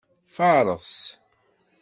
Faṛes. 0.35 0.91